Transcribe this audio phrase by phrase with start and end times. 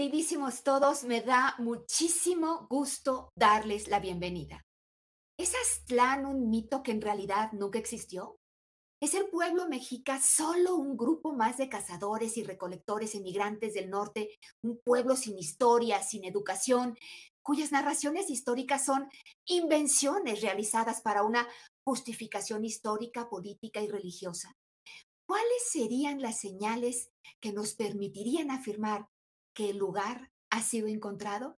[0.00, 4.64] Queridísimos todos, me da muchísimo gusto darles la bienvenida.
[5.38, 8.38] ¿Es Aztlán un mito que en realidad nunca existió?
[8.98, 14.30] ¿Es el pueblo mexica solo un grupo más de cazadores y recolectores emigrantes del norte,
[14.62, 16.96] un pueblo sin historia, sin educación,
[17.42, 19.06] cuyas narraciones históricas son
[19.44, 21.46] invenciones realizadas para una
[21.84, 24.56] justificación histórica, política y religiosa.
[25.26, 29.06] ¿Cuáles serían las señales que nos permitirían afirmar
[29.60, 31.58] que el lugar ha sido encontrado?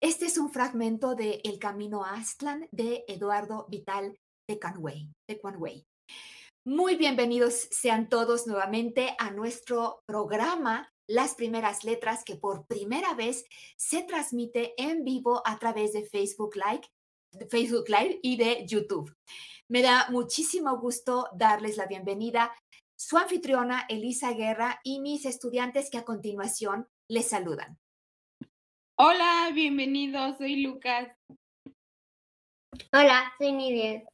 [0.00, 5.10] Este es un fragmento de El Camino a Aztlán de Eduardo Vital de Conway.
[5.28, 5.84] De Conway.
[6.64, 13.44] Muy bienvenidos sean todos nuevamente a nuestro programa Las Primeras Letras que por primera vez
[13.76, 16.88] se transmite en vivo a través de Facebook Live
[17.50, 19.14] Facebook Live y de YouTube.
[19.68, 22.54] Me da muchísimo gusto darles la bienvenida
[22.96, 27.78] su anfitriona Elisa Guerra y mis estudiantes que a continuación les saludan.
[28.96, 31.08] Hola, bienvenidos, soy Lucas.
[32.92, 34.04] Hola, soy Nidia.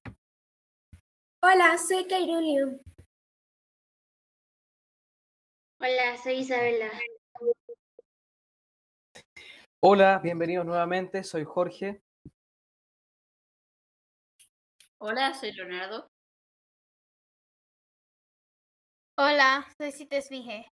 [1.43, 2.81] Hola, soy Cairulio.
[5.81, 6.91] Hola, soy Isabela.
[9.81, 12.01] Hola, bienvenidos nuevamente, soy Jorge.
[14.99, 16.09] Hola, soy Leonardo.
[19.17, 20.74] Hola, soy Cites Vige.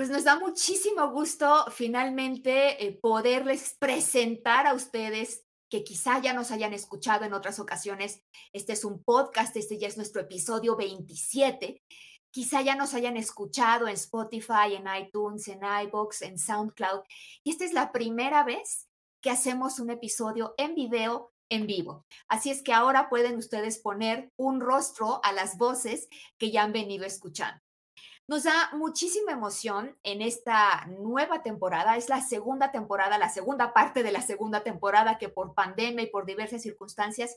[0.00, 6.50] Pues nos da muchísimo gusto finalmente eh, poderles presentar a ustedes que quizá ya nos
[6.52, 8.22] hayan escuchado en otras ocasiones.
[8.54, 11.82] Este es un podcast, este ya es nuestro episodio 27.
[12.30, 17.02] Quizá ya nos hayan escuchado en Spotify, en iTunes, en iBox, en SoundCloud.
[17.44, 18.88] Y esta es la primera vez
[19.20, 22.06] que hacemos un episodio en video en vivo.
[22.26, 26.72] Así es que ahora pueden ustedes poner un rostro a las voces que ya han
[26.72, 27.60] venido escuchando.
[28.30, 31.96] Nos da muchísima emoción en esta nueva temporada.
[31.96, 36.10] Es la segunda temporada, la segunda parte de la segunda temporada que por pandemia y
[36.10, 37.34] por diversas circunstancias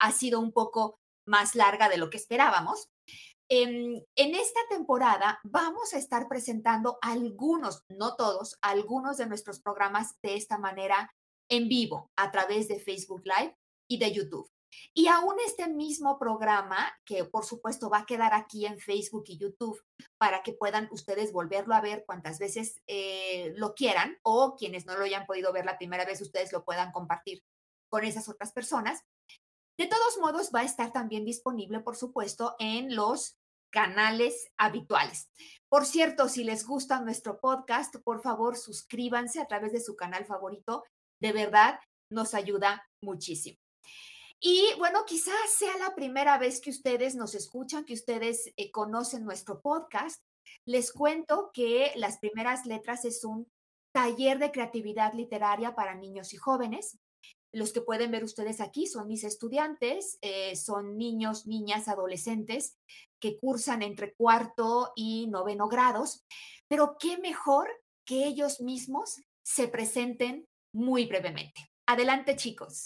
[0.00, 2.90] ha sido un poco más larga de lo que esperábamos.
[3.48, 10.20] En, en, esta temporada vamos a estar presentando algunos, no todos, algunos de nuestros programas
[10.22, 11.14] de esta manera
[11.48, 13.56] en vivo a través de Facebook Live
[13.88, 14.50] y de YouTube.
[14.94, 19.38] Y aún este mismo programa, que por supuesto va a quedar aquí en Facebook y
[19.38, 19.82] YouTube
[20.18, 24.96] para que puedan ustedes volverlo a ver cuantas veces eh, lo quieran o quienes no
[24.96, 27.42] lo hayan podido ver la primera vez, ustedes lo puedan compartir
[27.88, 29.04] con esas otras personas.
[29.78, 33.38] De todos modos, va a estar también disponible, por supuesto, en los
[33.70, 35.30] canales habituales.
[35.68, 40.26] Por cierto, si les gusta nuestro podcast, por favor, suscríbanse a través de su canal
[40.26, 40.84] favorito.
[41.20, 41.80] De verdad,
[42.10, 43.61] nos ayuda muchísimo.
[44.44, 49.24] Y bueno, quizás sea la primera vez que ustedes nos escuchan, que ustedes eh, conocen
[49.24, 50.20] nuestro podcast.
[50.66, 53.48] Les cuento que Las Primeras Letras es un
[53.94, 56.98] taller de creatividad literaria para niños y jóvenes.
[57.52, 62.76] Los que pueden ver ustedes aquí son mis estudiantes, eh, son niños, niñas, adolescentes
[63.20, 66.24] que cursan entre cuarto y noveno grados,
[66.66, 67.70] pero qué mejor
[68.04, 71.70] que ellos mismos se presenten muy brevemente.
[71.86, 72.82] Adelante, chicos.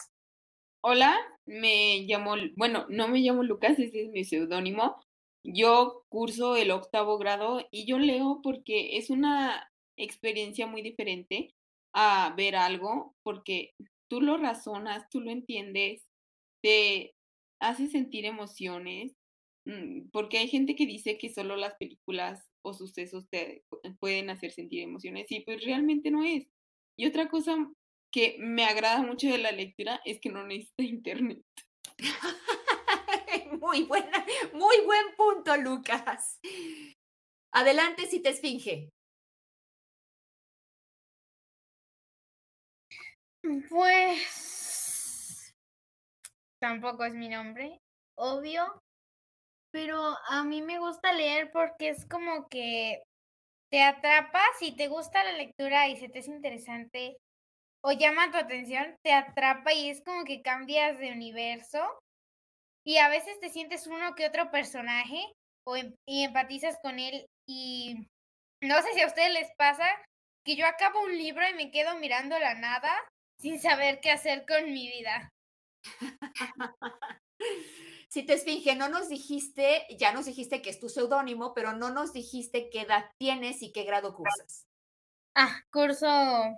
[0.88, 1.16] Hola,
[1.46, 4.94] me llamo, bueno, no me llamo Lucas, ese es mi seudónimo.
[5.42, 11.52] Yo curso el octavo grado y yo leo porque es una experiencia muy diferente
[11.92, 13.74] a ver algo, porque
[14.08, 16.04] tú lo razonas, tú lo entiendes,
[16.62, 17.16] te
[17.60, 19.12] hace sentir emociones,
[19.64, 23.64] mm, porque hay gente que dice que solo las películas o sucesos te
[23.98, 26.46] pueden hacer sentir emociones, y pues realmente no es.
[26.96, 27.56] Y otra cosa
[28.16, 31.42] que me agrada mucho de la lectura es que no necesita internet.
[33.60, 34.24] muy buena,
[34.54, 36.40] muy buen punto, Lucas.
[37.52, 38.88] Adelante si te esfinge.
[43.68, 45.54] Pues
[46.58, 47.82] tampoco es mi nombre,
[48.16, 48.82] obvio,
[49.70, 53.02] pero a mí me gusta leer porque es como que
[53.70, 57.18] te atrapa, si te gusta la lectura y se te es interesante
[57.88, 61.78] o llama tu atención, te atrapa y es como que cambias de universo
[62.84, 65.32] y a veces te sientes uno que otro personaje
[65.64, 68.08] o em- y empatizas con él y
[68.60, 69.86] no sé si a ustedes les pasa
[70.44, 72.92] que yo acabo un libro y me quedo mirando la nada
[73.40, 75.30] sin saber qué hacer con mi vida.
[78.08, 81.90] Si te esfinge, no nos dijiste, ya nos dijiste que es tu seudónimo, pero no
[81.90, 84.64] nos dijiste qué edad tienes y qué grado cursas.
[85.34, 86.56] Ah, curso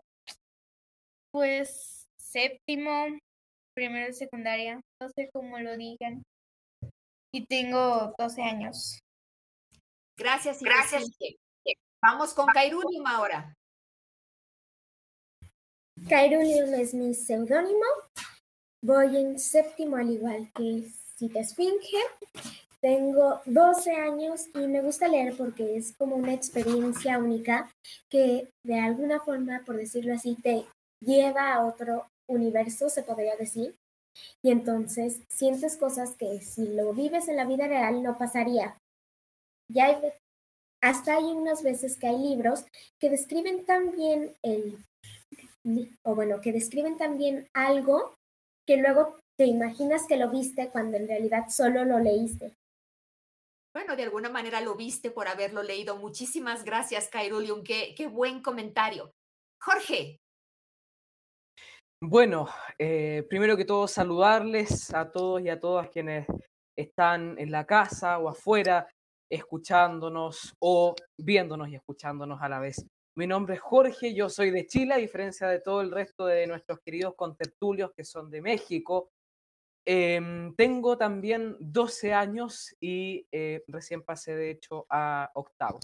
[1.30, 3.06] pues séptimo,
[3.75, 6.22] primero de secundaria, no sé cómo lo digan.
[7.32, 8.98] Y tengo 12 años.
[10.16, 11.10] Gracias, Gracias.
[12.02, 13.54] Vamos con Kairulium ahora.
[16.08, 17.84] Kairulium es mi seudónimo.
[18.82, 20.84] Voy en séptimo al igual que
[21.16, 21.98] Cita Esfinge.
[22.80, 27.69] Tengo 12 años y me gusta leer porque es como una experiencia única
[28.08, 30.64] que de alguna forma, por decirlo así, te
[31.00, 33.77] lleva a otro universo, se podría decir.
[34.43, 38.79] Y entonces sientes cosas que si lo vives en la vida real no pasaría.
[39.71, 39.97] Ya hay,
[40.83, 42.65] hasta hay unas veces que hay libros
[42.99, 44.85] que describen también el,
[46.03, 48.17] o bueno, que describen también algo
[48.67, 52.55] que luego te imaginas que lo viste cuando en realidad solo lo leíste.
[53.73, 55.97] Bueno, de alguna manera lo viste por haberlo leído.
[55.97, 57.62] Muchísimas gracias, Kairulium.
[57.62, 59.12] Qué, qué buen comentario.
[59.61, 60.19] Jorge.
[62.00, 62.47] Bueno,
[62.79, 66.27] eh, primero que todo saludarles a todos y a todas quienes
[66.77, 68.87] están en la casa o afuera
[69.29, 72.87] escuchándonos o viéndonos y escuchándonos a la vez.
[73.17, 76.47] Mi nombre es Jorge, yo soy de Chile, a diferencia de todo el resto de
[76.47, 79.11] nuestros queridos contertulios que son de México.
[79.85, 85.81] Em, tengo también 12 años y eh, recién pasé de hecho a octavo.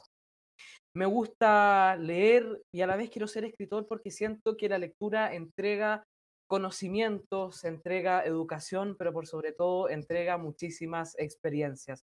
[0.97, 5.35] Me gusta leer y a la vez quiero ser escritor porque siento que la lectura
[5.35, 6.05] entrega
[6.49, 12.05] conocimientos, entrega educación, pero por sobre todo entrega muchísimas experiencias.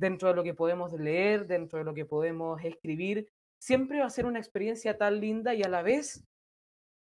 [0.00, 3.28] Dentro de lo que podemos leer, dentro de lo que podemos escribir,
[3.62, 6.24] siempre va a ser una experiencia tan linda y a la vez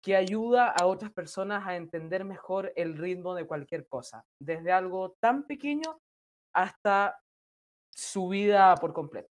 [0.03, 5.15] que ayuda a otras personas a entender mejor el ritmo de cualquier cosa, desde algo
[5.21, 5.99] tan pequeño
[6.53, 7.17] hasta
[7.95, 9.32] su vida por completo.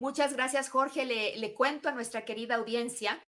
[0.00, 1.04] Muchas gracias, Jorge.
[1.04, 3.22] Le, le cuento a nuestra querida audiencia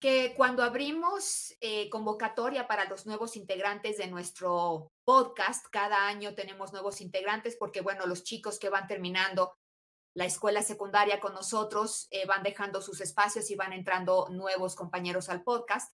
[0.00, 6.72] que cuando abrimos eh, convocatoria para los nuevos integrantes de nuestro podcast, cada año tenemos
[6.72, 9.56] nuevos integrantes porque, bueno, los chicos que van terminando
[10.14, 15.28] la escuela secundaria con nosotros, eh, van dejando sus espacios y van entrando nuevos compañeros
[15.28, 15.94] al podcast.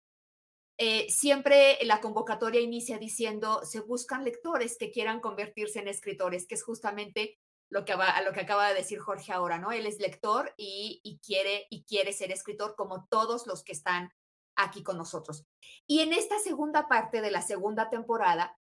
[0.78, 6.56] Eh, siempre la convocatoria inicia diciendo, se buscan lectores que quieran convertirse en escritores, que
[6.56, 7.40] es justamente
[7.72, 7.96] lo que,
[8.26, 9.72] lo que acaba de decir Jorge ahora, ¿no?
[9.72, 14.12] Él es lector y, y, quiere, y quiere ser escritor como todos los que están
[14.58, 15.46] aquí con nosotros.
[15.88, 18.58] Y en esta segunda parte de la segunda temporada,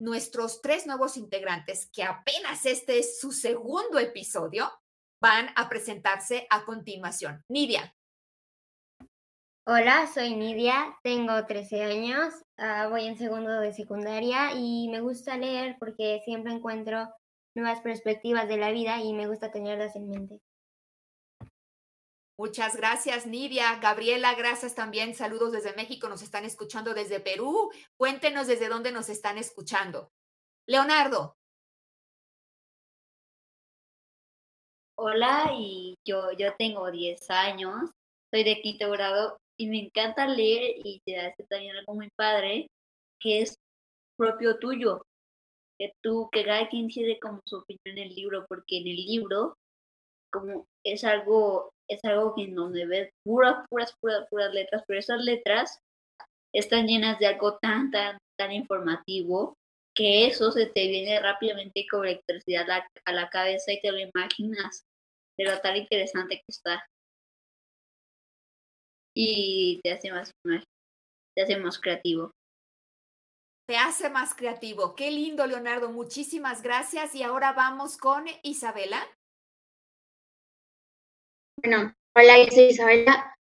[0.00, 4.70] nuestros tres nuevos integrantes, que apenas este es su segundo episodio,
[5.20, 7.44] van a presentarse a continuación.
[7.48, 7.94] Nidia.
[9.66, 15.36] Hola, soy Nidia, tengo 13 años, uh, voy en segundo de secundaria y me gusta
[15.36, 17.12] leer porque siempre encuentro
[17.54, 20.40] nuevas perspectivas de la vida y me gusta tenerlas en mente.
[22.38, 23.76] Muchas gracias, Nidia.
[23.76, 25.14] Gabriela, gracias también.
[25.14, 27.70] Saludos desde México, nos están escuchando desde Perú.
[27.96, 30.10] Cuéntenos desde dónde nos están escuchando.
[30.66, 31.36] Leonardo.
[34.96, 37.90] Hola, y yo, yo tengo 10 años,
[38.30, 42.68] soy de quinto grado y me encanta leer y te hace también algo muy padre,
[43.18, 43.56] que es
[44.16, 45.04] propio tuyo,
[45.82, 48.96] que tú, que cada quien tiene como su opinión en el libro, porque en el
[48.96, 49.56] libro
[50.32, 55.00] como es algo, es algo que en donde ves puras, puras, puras, puras letras, pero
[55.00, 55.78] esas letras
[56.54, 59.54] están llenas de algo tan, tan, tan informativo
[59.94, 63.90] que eso se te viene rápidamente con electricidad a la, a la cabeza y te
[63.92, 64.84] lo imaginas
[65.36, 66.86] de lo tan interesante que está.
[69.14, 70.30] Y te hace más,
[71.36, 72.30] te hace más creativo.
[73.66, 74.94] Te hace más creativo.
[74.94, 75.90] Qué lindo, Leonardo.
[75.90, 77.14] Muchísimas gracias.
[77.14, 79.06] Y ahora vamos con Isabela.
[81.62, 83.36] Bueno, hola, yo soy Isabela.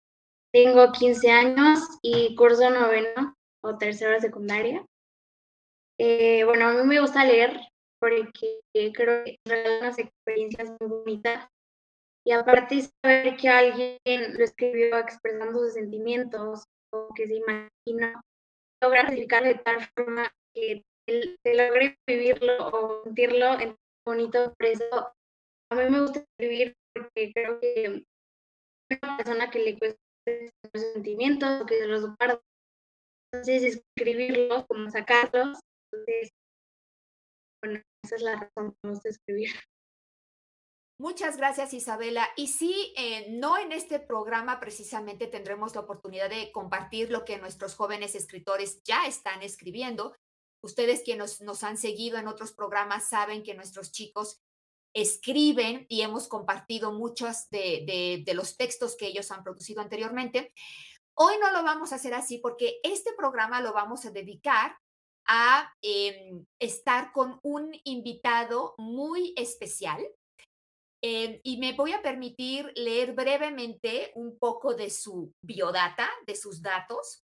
[0.52, 4.84] Tengo 15 años y curso noveno o tercero secundaria.
[6.00, 7.60] Eh, bueno, a mí me gusta leer
[8.00, 11.48] porque creo que son unas experiencias muy bonitas
[12.24, 18.20] y aparte saber que alguien lo escribió expresando sus sentimientos o que se imagina,
[18.82, 24.54] logra explicarlo de tal forma que te logre vivirlo o sentirlo en bonito.
[24.58, 25.14] Por eso
[25.70, 28.04] a mí me gusta escribir porque creo que
[29.02, 30.00] una persona que le cuesta
[30.72, 32.40] los sentimientos que se los guarda,
[33.32, 35.58] entonces escribirlos, como sacarlos,
[35.92, 36.30] entonces,
[37.62, 39.50] bueno, esa es la razón que me gusta escribir.
[41.00, 42.28] Muchas gracias, Isabela.
[42.34, 47.38] Y sí, eh, no en este programa precisamente tendremos la oportunidad de compartir lo que
[47.38, 50.16] nuestros jóvenes escritores ya están escribiendo.
[50.60, 54.40] Ustedes quienes nos, han seguido en otros programas saben que nuestros chicos
[54.92, 60.52] escriben y hemos compartido muchos de, los textos que ellos han producido anteriormente.
[61.14, 64.76] Hoy no lo vamos a hacer así porque este programa lo vamos a dedicar
[65.28, 70.04] a em, estar con un invitado muy especial
[71.02, 76.60] eh, y me voy a permitir leer brevemente un poco de su biodata, de sus
[76.60, 77.22] datos.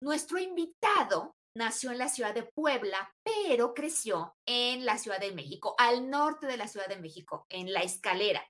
[0.00, 5.74] Nuestro invitado nació en la ciudad de Puebla, pero creció en la Ciudad de México,
[5.78, 8.44] al norte de la Ciudad de México, en La Escalera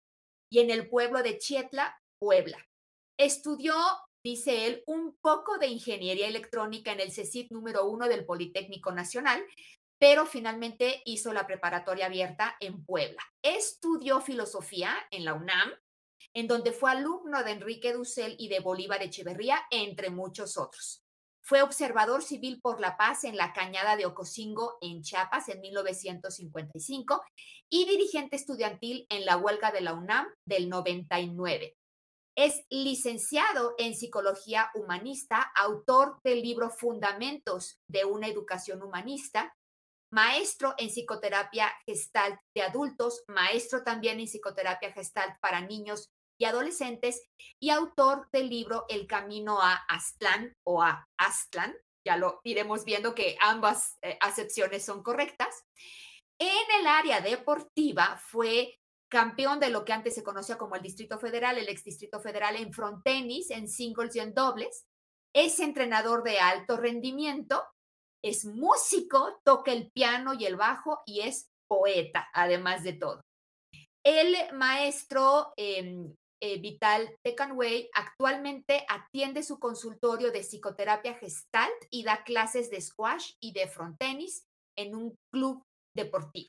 [0.50, 2.58] y en el pueblo de Chietla, Puebla.
[3.18, 3.74] Estudió,
[4.22, 9.42] dice él, un poco de ingeniería electrónica en el CECIT número uno del Politécnico Nacional,
[9.98, 13.22] pero finalmente hizo la preparatoria abierta en Puebla.
[13.42, 15.72] Estudió filosofía en la UNAM,
[16.34, 21.02] en donde fue alumno de Enrique Dussel y de Bolívar Echeverría, entre muchos otros.
[21.42, 27.22] Fue observador civil por la paz en la cañada de Ocosingo, en Chiapas, en 1955,
[27.70, 31.74] y dirigente estudiantil en la huelga de la UNAM del 99.
[32.36, 39.56] Es licenciado en psicología humanista, autor del libro Fundamentos de una educación humanista,
[40.10, 47.22] maestro en psicoterapia gestalt de adultos, maestro también en psicoterapia gestalt para niños y adolescentes
[47.60, 51.76] y autor del libro El Camino a Aztlán o a Aztlán.
[52.06, 55.64] Ya lo iremos viendo que ambas eh, acepciones son correctas.
[56.38, 58.78] En el área deportiva fue
[59.10, 62.56] campeón de lo que antes se conocía como el Distrito Federal, el ex Distrito Federal
[62.56, 64.86] en frontenis, en singles y en dobles.
[65.34, 67.64] Es entrenador de alto rendimiento
[68.24, 73.20] es músico, toca el piano y el bajo y es poeta, además de todo.
[74.04, 82.22] El maestro em, eh, Vital Tecanway actualmente atiende su consultorio de psicoterapia gestalt y da
[82.24, 84.44] clases de squash y de frontenis
[84.78, 85.62] en un club
[85.94, 86.48] deportivo.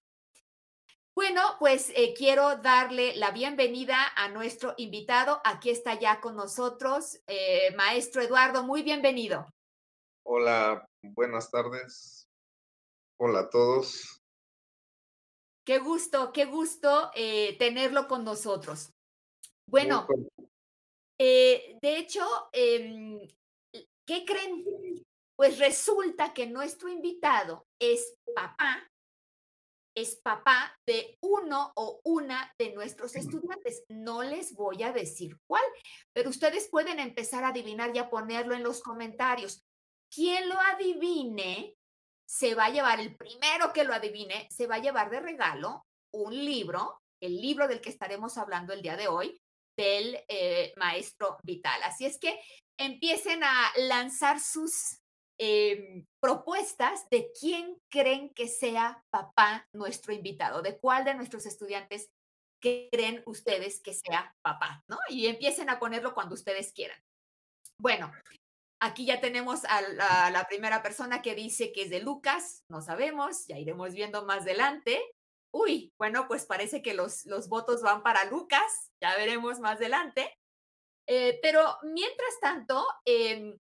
[1.15, 5.41] Bueno, pues eh, quiero darle la bienvenida a nuestro invitado.
[5.43, 9.45] Aquí está ya con nosotros, eh, maestro Eduardo, muy bienvenido.
[10.25, 12.29] Hola, buenas tardes.
[13.17, 14.21] Hola a todos.
[15.65, 18.91] Qué gusto, qué gusto eh, tenerlo con nosotros.
[19.67, 20.07] Bueno,
[21.19, 23.19] eh, de hecho, em,
[24.05, 24.65] ¿qué creen?
[25.35, 28.89] Pues resulta que nuestro invitado es papá,
[29.95, 33.83] es papá de uno o una de nuestros estudiantes.
[33.89, 35.63] No les voy a decir cuál,
[36.13, 39.63] pero ustedes pueden empezar a adivinar y a ponerlo en los comentarios.
[40.13, 41.75] Quien lo adivine
[42.27, 45.85] se va a llevar, el primero que lo adivine, se va a llevar de regalo
[46.13, 49.41] un libro, el libro del que estaremos hablando el día de hoy,
[49.77, 51.81] del eh, maestro Vital.
[51.83, 52.39] Así es que
[52.77, 54.99] empiecen a lanzar sus
[55.37, 62.09] em, propuestas de quién creen que sea papá nuestro invitado, de cuál de nuestros estudiantes
[62.61, 64.97] creen ustedes que sea papá, ¿no?
[65.09, 66.99] Y empiecen a ponerlo cuando ustedes quieran.
[67.77, 68.11] Bueno,
[68.81, 69.81] Aquí ya tenemos a
[70.31, 74.43] la, primera persona que dice que es de Lucas, no sabemos, ya iremos viendo más
[74.43, 75.01] adelante.
[75.51, 80.33] Uy, bueno, pues parece que los, votos van para Lucas, ya veremos más adelante.
[81.07, 83.57] Eh, pero mientras tanto, em,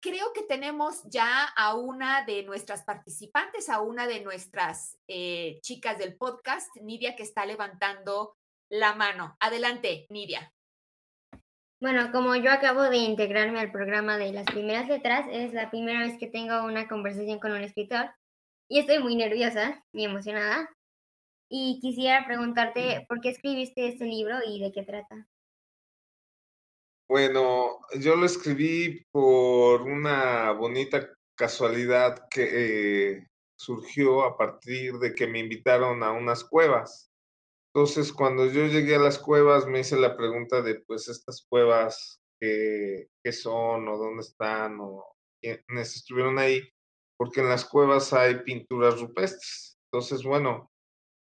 [0.00, 5.98] creo que tenemos ya a una de nuestras participantes, a una de nuestras eh, chicas
[5.98, 8.36] del podcast, Nidia, que está levantando
[8.68, 9.36] la mano.
[9.38, 10.52] Adelante, Nidia.
[11.78, 16.00] Bueno, como yo acabo de integrarme al programa de las primeras letras, es la primera
[16.00, 18.10] vez que tengo una conversación con un escritor
[18.68, 20.70] y estoy muy nerviosa, muy emocionada.
[21.48, 25.28] Y quisiera preguntarte por qué escribiste este libro y de qué trata.
[27.08, 32.48] Bueno, yo lo escribí por una bonita casualidad que
[33.12, 37.12] eh, surgió a partir de que me invitaron a unas cuevas.
[37.76, 42.22] Entonces, cuando yo llegué a las cuevas, me hice la pregunta de, pues, estas cuevas,
[42.40, 45.04] ¿qué, son o dónde están o
[45.42, 46.62] quiénes estuvieron ahí?
[47.18, 49.76] Porque en las cuevas hay pinturas rupestres.
[49.92, 50.72] Entonces, bueno,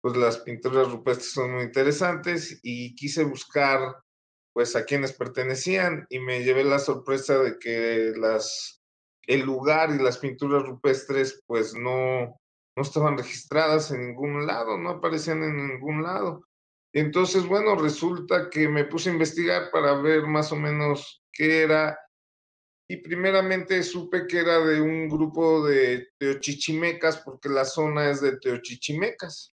[0.01, 3.79] pues las pinturas rupestres son muy interesantes y quise buscar,
[4.53, 8.83] pues a quienes pertenecían y me llevé la sorpresa de que las
[9.29, 12.41] el lugar y las pinturas rupestres pues no
[12.77, 16.47] no estaban registradas en ningún lado, no aparecían en ningún lado.
[16.93, 21.99] Entonces, bueno, resulta que me puse a investigar para ver más o menos qué era
[22.89, 28.37] y primeramente supe que era de un grupo de teochichimecas porque la zona es de
[28.39, 29.55] teochichimecas.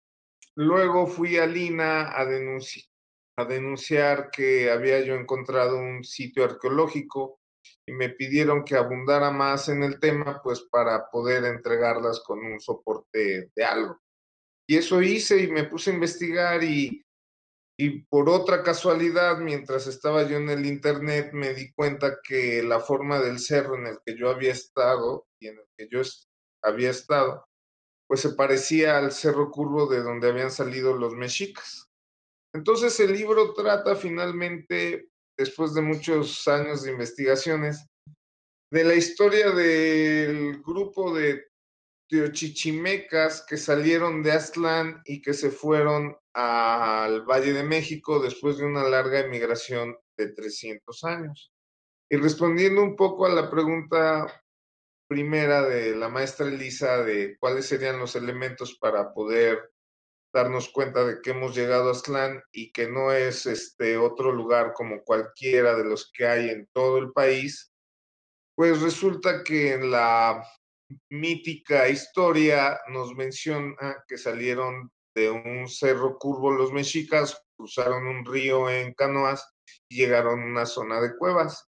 [0.57, 7.40] Luego fui a Lina a, a denunciar que había yo encontrado un sitio arqueológico
[7.91, 12.61] y me pidieron que abundara más en el tema, pues para poder entregarlas con un
[12.61, 14.01] soporte de algo.
[14.69, 17.05] Y eso hice y me puse a investigar y,
[17.77, 22.79] y por otra casualidad, mientras estaba yo en el internet, me di cuenta que la
[22.79, 26.01] forma del cerro en el que yo había estado y en el que yo
[26.63, 27.45] había estado,
[28.07, 31.91] pues se parecía al cerro curvo de donde habían salido los mexicas.
[32.55, 35.10] Entonces el libro trata finalmente,
[35.41, 37.87] después de muchos años de investigaciones,
[38.71, 41.47] de la historia del grupo de
[42.11, 48.67] teochichimecas que salieron de Aztlán y que se fueron al Valle de México después de
[48.67, 51.51] una larga emigración de 300 años.
[52.11, 54.45] Y respondiendo un poco a la pregunta
[55.09, 59.71] primera de la maestra Elisa de cuáles serían los elementos para poder
[60.33, 64.73] darnos cuenta de que hemos llegado a Aztlán y que no es este otro lugar
[64.75, 67.73] como cualquiera de los que hay en todo el país,
[68.55, 70.45] pues resulta que en la
[71.11, 78.71] mítica historia nos menciona que salieron de un cerro curvo los mexicas, cruzaron un río
[78.71, 79.53] en canoas
[79.89, 81.67] y llegaron a una zona de cuevas.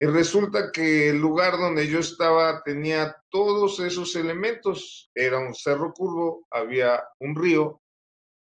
[0.00, 5.10] Y resulta que el lugar donde yo estaba tenía todos esos elementos.
[5.12, 7.80] Era un cerro curvo, había un río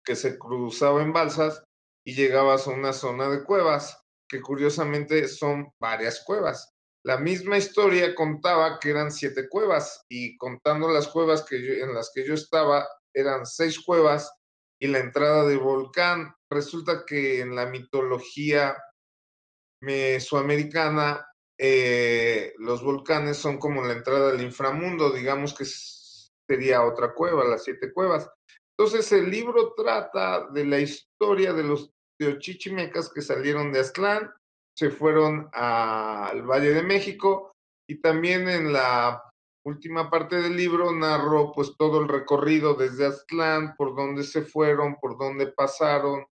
[0.04, 1.62] que se cruzaba en balsas
[2.04, 6.72] y llegabas a una zona de cuevas, que curiosamente son varias cuevas.
[7.04, 12.12] La misma historia contaba que eran siete cuevas y contando las cuevas que en las
[12.14, 14.32] que yo estaba eran seis cuevas
[14.80, 16.34] y la entrada del volcán.
[16.48, 18.76] Resulta que en la mitología
[19.80, 21.26] mesoamericana
[21.58, 27.64] eh, los volcanes son como la entrada al inframundo, digamos que sería otra cueva, las
[27.64, 28.28] siete cuevas.
[28.76, 34.32] Entonces el libro trata de la historia de los teochichimecas que salieron de Aztlán,
[34.76, 37.52] se fueron al Valle de México
[37.88, 39.22] y también en la
[39.64, 44.96] última parte del libro narró pues todo el recorrido desde Aztlán, por dónde se fueron,
[45.00, 46.24] por dónde pasaron,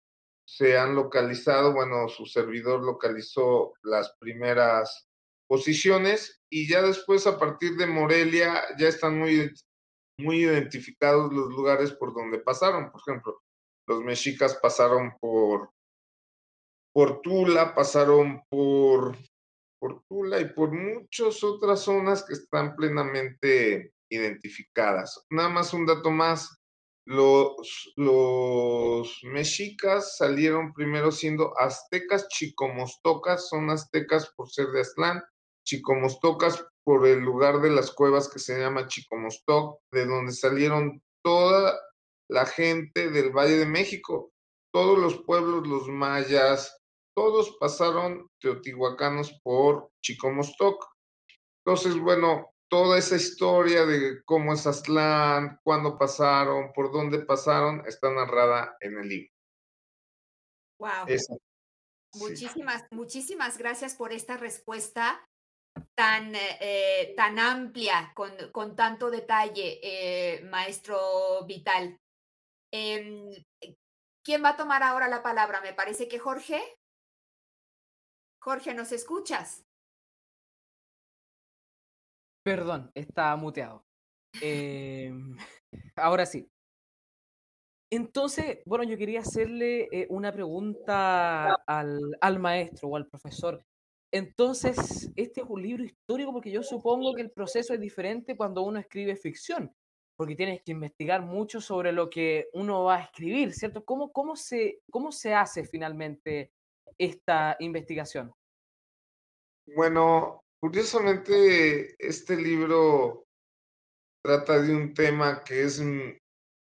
[0.48, 5.06] se han localizado, bueno, su servidor localizó las primeras
[5.48, 9.52] posiciones y ya después a partir de Morelia ya están muy,
[10.22, 12.90] muy identificados los lugares por donde pasaron.
[12.90, 13.42] Por ejemplo,
[13.86, 15.70] los mexicas pasaron por,
[16.92, 19.16] por Tula, pasaron por,
[19.80, 25.24] por Tula y por muchas otras zonas que están plenamente identificadas.
[25.30, 26.56] Nada más un dato más.
[27.06, 35.22] Los, los mexicas salieron primero siendo aztecas chicomostocas, son aztecas por ser de Aztlán,
[35.64, 41.78] Chicomostocas por el lugar de las cuevas que se llama Chicomostoc, de donde salieron toda
[42.28, 44.32] la gente del Valle de México,
[44.72, 46.80] todos los pueblos, los mayas,
[47.14, 50.84] todos pasaron teotihuacanos por Chicomostoc.
[51.64, 58.10] Entonces, bueno, toda esa historia de cómo es Aztlán, cuándo pasaron, por dónde pasaron, está
[58.10, 59.32] narrada en el libro.
[60.78, 61.06] Wow.
[62.14, 65.24] Muchísimas, muchísimas gracias por esta respuesta
[65.94, 71.98] tan, eh, tan amplia, con, con, tanto detalle, eh, maestro Vital.
[72.72, 73.30] Em,
[74.22, 75.60] ¿Quién va a tomar ahora la palabra?
[75.60, 76.60] Me parece que Jorge.
[78.42, 79.64] Jorge, ¿nos escuchas?
[82.42, 83.84] Perdón, está muteado.
[84.40, 85.12] Eh,
[85.96, 86.48] ahora sí.
[87.92, 93.64] Entonces, bueno, yo quería hacerle eh, una pregunta al, al, maestro o al profesor.
[94.12, 98.62] Entonces, este es un libro histórico porque yo supongo que el proceso es diferente cuando
[98.62, 99.72] uno escribe ficción,
[100.16, 103.84] porque tienes que investigar mucho sobre lo que uno va a escribir, ¿cierto?
[103.84, 106.52] ¿Cómo, cómo, se, cómo se hace finalmente
[106.98, 108.32] esta investigación?
[109.76, 113.26] Bueno, curiosamente, este libro
[114.24, 115.80] trata de un tema que es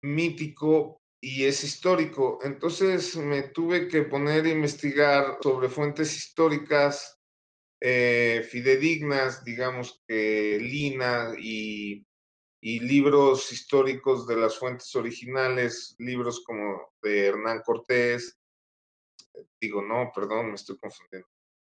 [0.03, 2.39] mítico y es histórico.
[2.43, 7.16] Entonces me tuve que poner a investigar sobre fuentes históricas
[7.79, 12.05] eh, fidedignas, digamos que Lina y,
[12.61, 18.37] y, libros históricos de las fuentes originales, libros como de Hernán Cortés,
[19.59, 21.27] digo, no, perdón, me estoy confundiendo.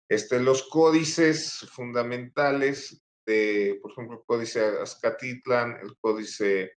[0.08, 6.74] Este, los códices fundamentales de, por ejemplo, el códice Azcatitlan, el códice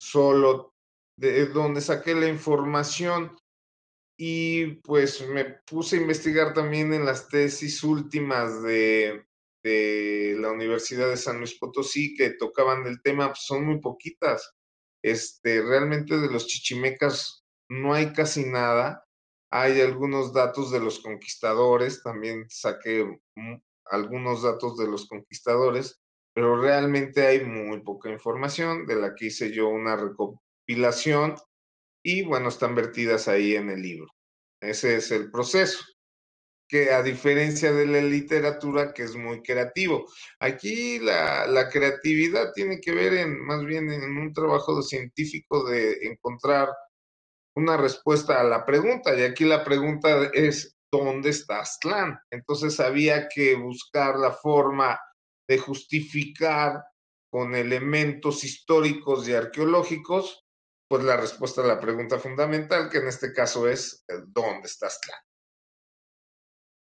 [0.00, 0.74] Solo,
[1.16, 3.36] de donde saqué la información
[4.20, 9.24] y pues me puse a investigar también en las tesis últimas de,
[9.62, 14.56] de la Universidad de San Luis Potosí que tocaban el tema, pues, son muy poquitas.
[15.04, 19.06] Este, realmente de los chichimecas no hay casi nada.
[19.52, 23.20] Hay algunos datos de los conquistadores, también saqué
[23.84, 26.02] algunos datos de los conquistadores,
[26.34, 31.36] pero realmente hay muy poca información de la que hice yo una recopilación
[32.10, 34.08] y bueno, están vertidas ahí en el libro.
[34.62, 35.84] Ese es el proceso,
[36.66, 40.06] que a diferencia de la literatura que es muy creativo.
[40.40, 45.98] Aquí la, la creatividad tiene que ver en más bien en un trabajo científico de
[46.06, 46.70] encontrar
[47.54, 49.14] una respuesta a la pregunta.
[49.14, 52.18] Y aquí la pregunta es, ¿dónde está Aztlán?
[52.30, 54.98] Entonces había que buscar la forma
[55.46, 56.82] de justificar
[57.30, 60.47] con elementos históricos y arqueológicos,
[60.88, 65.20] pues la respuesta a la pregunta fundamental, que en este caso es, ¿dónde está Aztlán?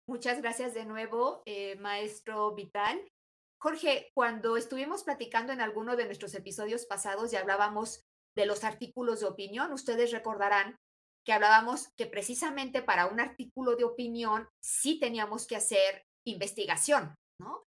[0.06, 3.10] Muchas gracias de nuevo, eh, maestro Vital.
[3.58, 8.02] Jorge, cuando estuvimos platicando en alguno de nuestros episodios pasados y hablábamos
[8.36, 10.76] de los artículos de opinión, ustedes recordarán
[11.24, 17.64] que hablábamos que precisamente para un artículo de opinión sí teníamos que hacer investigación, ¿no?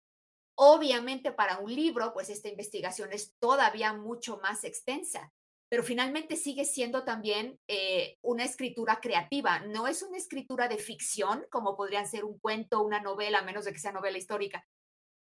[0.57, 5.29] Obviamente para un libro, pues esta investigación es todavía mucho más extensa,
[5.71, 11.45] pero finalmente sigue siendo también eh, una escritura creativa, no es una escritura de ficción,
[11.49, 14.65] como podrían ser un cuento, una novela, a menos de que sea novela histórica,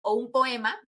[0.05, 0.81] o un poema,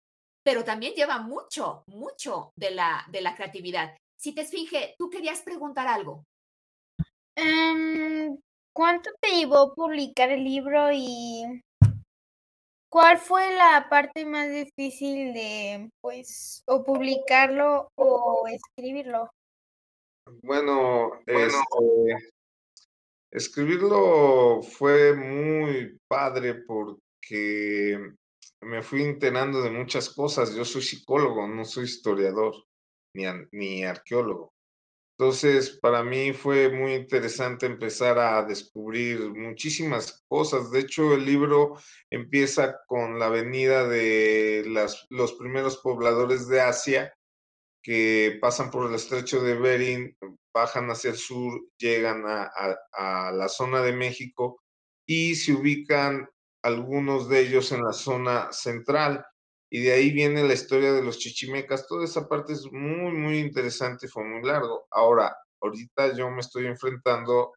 [0.45, 3.97] pero también lleva mucho, mucho de la, de la creatividad.
[4.21, 6.23] Si te esfinge, tú querías preguntar algo.
[7.35, 8.37] Em,
[8.75, 11.63] ¿Cuánto te llevó publicar el libro y
[12.91, 19.31] cuál fue la parte más difícil de, pues, o publicarlo o escribirlo?
[20.43, 22.17] Bueno, este,
[23.31, 28.13] escribirlo fue muy padre porque
[28.61, 30.55] me fui enterando de muchas cosas.
[30.55, 32.55] Yo soy psicólogo, no soy historiador
[33.15, 34.53] ni, ni arqueólogo.
[35.19, 40.71] Entonces, para mí fue muy interesante empezar a descubrir muchísimas cosas.
[40.71, 41.79] De hecho, el libro
[42.11, 47.16] empieza con la venida de las, los primeros pobladores de Asia
[47.87, 50.17] que pasan por el estrecho de Bering,
[50.53, 52.51] bajan hacia el sur, llegan a,
[52.93, 54.61] a la zona de México
[55.07, 56.29] y se ubican
[56.65, 59.25] algunos de ellos en la zona central
[59.71, 61.87] y de ahí viene la historia de los chichimecas.
[61.87, 64.89] Toda esa parte es muy, muy interesante y fue muy largo.
[64.91, 67.53] Ahora, ahorita yo me estoy enfrentando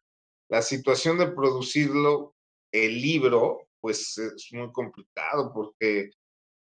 [0.48, 2.36] la situación de producirlo,
[2.72, 6.10] el libro, pues es muy complicado porque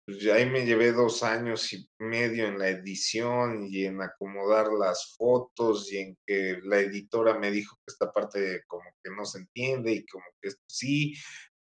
[0.05, 5.15] pues, ahí me llevé dos años y medio en la edición y en acomodar las
[5.17, 9.39] fotos y en que la editora me dijo que esta parte como que no se
[9.39, 11.13] entiende y como que sí,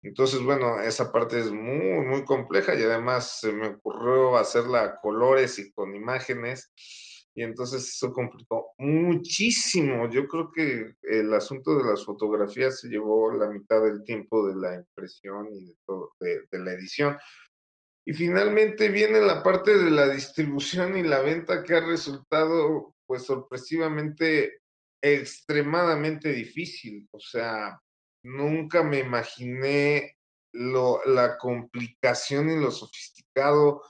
[0.04, 5.00] entonces, bueno, esa parte es muy, muy compleja y además se me ocurrió hacerla a
[5.00, 6.72] colores y con imágenes
[7.36, 10.10] y entonces eso complicó muchísimo.
[10.10, 14.56] Yo creo que el asunto de las fotografías se llevó la mitad del tiempo de
[14.56, 17.18] la impresión y de, todo, de, de la edición.
[18.06, 23.24] Y finalmente viene la parte de la distribución y la venta que ha resultado pues
[23.24, 24.60] sorpresivamente
[25.02, 27.08] extremadamente difícil.
[27.12, 27.80] O sea,
[28.24, 30.18] nunca me imaginé
[30.54, 33.84] lo, la complicación y lo sofisticado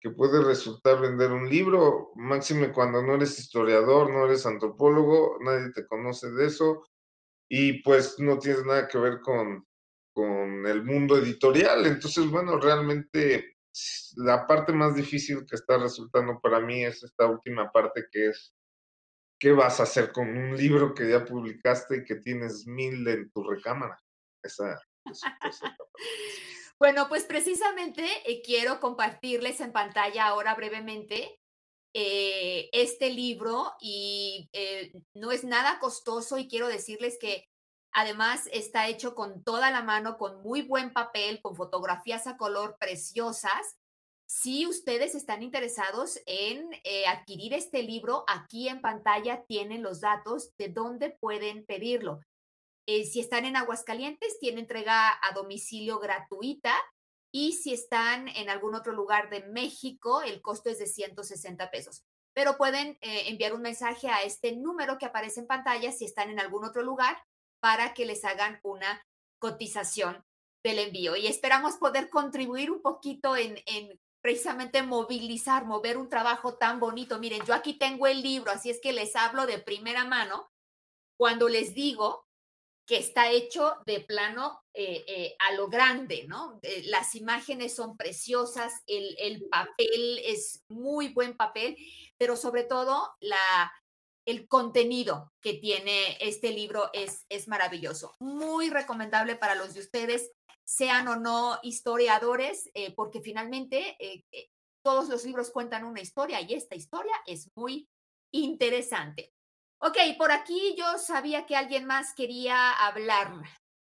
[0.00, 5.72] que puede resultar vender un libro, máxime cuando no eres historiador, no eres antropólogo, nadie
[5.72, 6.86] te conoce de eso
[7.50, 9.66] y pues no tienes nada que ver con,
[10.12, 11.86] con el mundo editorial.
[11.86, 13.57] Entonces, bueno, realmente
[14.16, 18.54] la parte más difícil que está resultando para mí es esta última parte que es
[19.38, 23.30] ¿qué vas a hacer con un libro que ya publicaste y que tienes mil en
[23.30, 23.98] tu recámara?
[24.42, 24.80] Esa,
[26.78, 31.40] bueno, pues precisamente eh, quiero compartirles en pantalla ahora brevemente
[31.94, 37.48] eh, este libro y eh, no es nada costoso y quiero decirles que
[37.92, 42.76] además está hecho con toda la mano, con muy buen papel, con fotografías a color
[42.78, 43.78] preciosas
[44.30, 50.54] si ustedes están interesados en eh, adquirir este libro, aquí en pantalla tienen los datos
[50.58, 52.20] de dónde pueden pedirlo.
[52.86, 56.74] Eh, si están en Aguascalientes, tiene entrega a domicilio gratuita
[57.32, 62.04] y si están en algún otro lugar de México, el costo es de 160 pesos.
[62.34, 66.28] Pero pueden eh, enviar un mensaje a este número que aparece en pantalla si están
[66.28, 67.16] en algún otro lugar
[67.60, 69.04] para que les hagan una
[69.40, 70.24] cotización
[70.64, 71.16] del envío.
[71.16, 77.18] Y esperamos poder contribuir un poquito en, en precisamente movilizar, mover un trabajo tan bonito.
[77.18, 80.50] Miren, yo aquí tengo el libro, así es que les hablo de primera mano
[81.16, 82.28] cuando les digo
[82.88, 86.58] que está hecho de plano eh, eh, a lo grande, ¿no?
[86.62, 91.76] Eh, las imágenes son preciosas, el, papel es muy buen papel,
[92.16, 93.70] pero sobre todo la,
[94.30, 98.14] el contenido que tiene este libro es, es maravilloso.
[98.20, 100.32] Muy recomendable para los de ustedes,
[100.64, 103.96] sean o no historiadores, porque finalmente
[104.84, 107.88] todos los libros cuentan una historia y esta historia es muy
[108.32, 109.32] interesante.
[109.80, 113.32] Ok, por aquí yo sabía que alguien más quería hablar.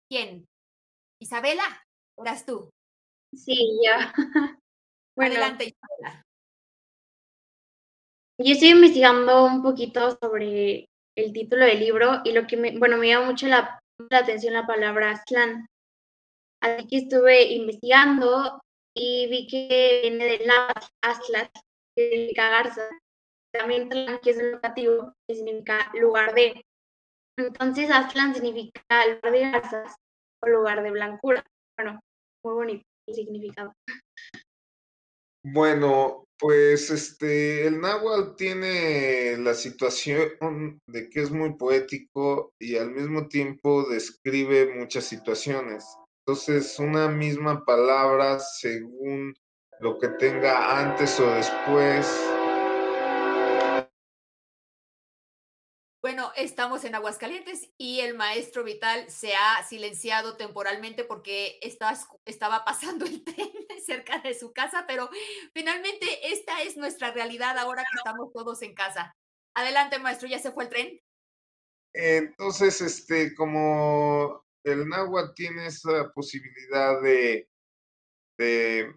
[0.09, 0.47] ¿Quién?
[1.21, 1.85] Isabela,
[2.17, 2.69] eras tú.
[3.35, 3.91] Sí, yo.
[5.15, 6.23] bueno, Adelante, Isabela.
[8.45, 12.97] Yo estoy investigando un poquito sobre el título del libro y lo que me, bueno,
[12.97, 13.79] me llama mucho la,
[14.09, 15.65] la atención la palabra Aztlán.
[16.61, 18.61] Así que estuve investigando
[18.93, 21.49] y vi que viene del náhuatl, Aztlan,
[21.95, 22.89] que significa garza,
[23.53, 26.65] también que es educativo, que significa lugar de.
[27.39, 29.95] Entonces, Aztlán significa lugar de garzas
[30.43, 31.45] o lugar de blancura.
[31.77, 32.01] Bueno,
[32.43, 33.73] muy bonito el significado.
[35.45, 42.91] Bueno, pues este, el náhuatl tiene la situación de que es muy poético y al
[42.91, 45.85] mismo tiempo describe muchas situaciones.
[46.19, 49.33] Entonces, una misma palabra, según
[49.79, 52.13] lo que tenga antes o después,
[56.03, 63.05] Bueno, estamos en Aguascalientes y el maestro Vital se ha silenciado temporalmente porque estaba, pasando
[63.05, 63.49] el tren
[63.85, 65.09] cerca de su casa, pero
[65.53, 69.15] finalmente esta es nuestra realidad ahora que estamos todos en casa.
[69.55, 70.99] Adelante, maestro, ¿ya se fue el tren?
[71.93, 77.47] Entonces, este, como el náhuatl tiene esa posibilidad de,
[78.37, 78.95] de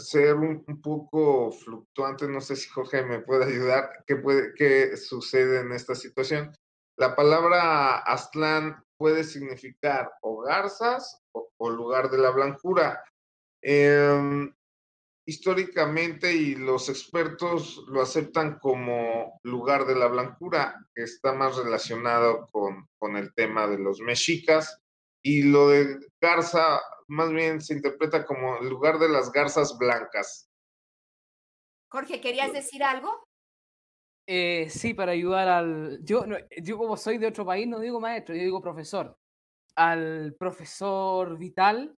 [0.00, 2.26] ser un, poco fluctuante.
[2.28, 4.04] No sé si Jorge me puede ayudar.
[4.06, 6.52] ¿Qué, puede, qué sucede en esta situación?
[6.96, 13.02] La palabra Aztlán puede significar o garzas o, lugar de la blancura.
[13.62, 14.52] Em,
[15.26, 22.48] históricamente y los expertos lo aceptan como lugar de la blancura, que está más relacionado
[22.50, 24.80] con, con el tema de los mexicas,
[25.22, 30.48] y lo de garza más bien se interpreta como el lugar de las garzas blancas.
[31.90, 33.26] Jorge, ¿querías decir algo?
[34.26, 35.98] Eh, sí, para ayudar al...
[36.04, 36.24] Yo,
[36.62, 39.18] yo como soy de otro país no digo maestro, yo digo profesor.
[39.74, 41.96] Al profesor Vital.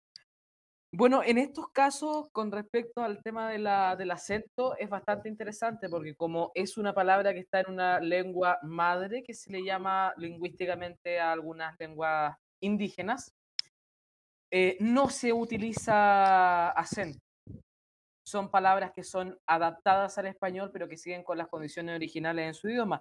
[0.92, 5.88] Bueno, en estos casos, con respecto al tema de la, del acento, es bastante interesante
[5.88, 10.12] porque como es una palabra que está en una lengua madre, que se le llama
[10.16, 13.33] lingüísticamente a algunas lenguas indígenas,
[14.50, 17.20] eh, no se utiliza acento.
[18.26, 22.55] Son palabras que son adaptadas al español, pero que siguen con las condiciones originales en
[22.55, 23.00] su idioma.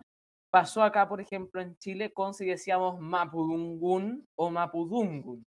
[0.52, 5.44] Pasó acá, por ejemplo, en Chile con si decíamos mapudungun o mapudungun.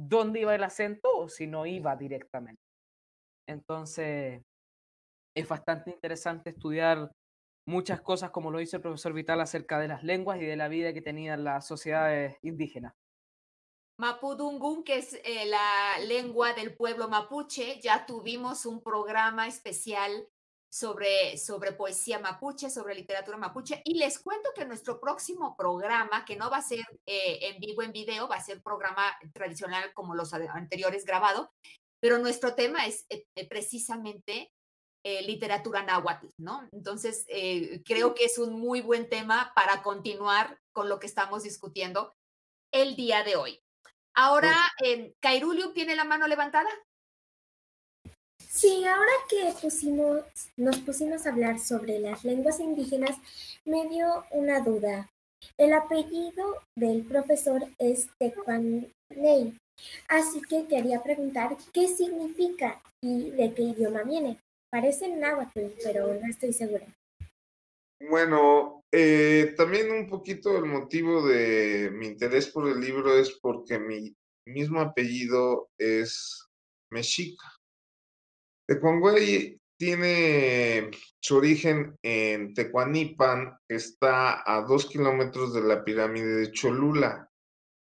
[0.00, 2.62] ¿Dónde iba el acento o si no iba directamente?
[3.48, 4.40] Entonces,
[5.36, 7.10] es bastante interesante estudiar
[7.66, 10.68] muchas cosas, como lo dice el profesor Vital, acerca de las lenguas y de la
[10.68, 12.94] vida que tenían las sociedades indígenas.
[13.98, 20.28] Mapudungun, que es eh, la lengua del pueblo mapuche, ya tuvimos un programa especial
[20.70, 26.36] sobre, sobre poesía mapuche, sobre literatura mapuche, y les cuento que nuestro próximo programa, que
[26.36, 30.14] no va a ser eh, en vivo, en video, va a ser programa tradicional como
[30.14, 31.50] los anteriores grabado,
[32.00, 34.52] pero nuestro tema es eh, precisamente
[35.24, 36.68] literatura náhuatl, ¿no?
[36.70, 37.24] Entonces,
[37.86, 42.14] creo que es un muy buen tema para continuar con lo que estamos discutiendo
[42.72, 43.62] el día de hoy.
[44.14, 44.52] Ahora,
[44.84, 45.14] eh,
[45.74, 46.68] ¿tiene la mano levantada?
[48.50, 50.24] Sí, ahora que pusimos,
[50.56, 53.14] nos pusimos a hablar sobre las lenguas indígenas,
[53.66, 55.10] me dio una duda.
[55.58, 59.54] El apellido del profesor es Tecuanley,
[60.08, 64.40] así que quería preguntar qué significa y de qué idioma viene.
[64.70, 66.86] Parece náhuatl, pero no estoy segura.
[68.00, 73.78] Bueno, eh, también un poquito el motivo de mi interés por el libro es porque
[73.78, 76.48] mi mismo apellido es
[76.90, 77.57] mexica.
[78.68, 86.52] Tecuangüey tiene su origen en Tecuanipan, que está a dos kilómetros de la pirámide de
[86.52, 87.30] Cholula.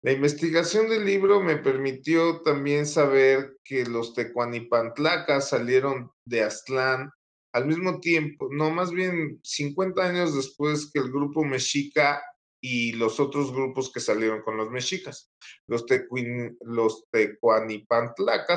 [0.01, 7.11] La investigación del libro me permitió también saber que los tecuanipantlacas salieron de Aztlán
[7.51, 12.21] al mismo tiempo, no más bien 50 años después que el grupo mexica
[12.61, 15.31] y los otros grupos que salieron con los mexicas.
[15.67, 17.03] Los, tecuin, los